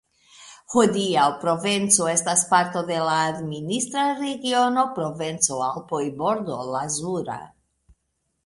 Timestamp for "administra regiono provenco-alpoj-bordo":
3.33-6.59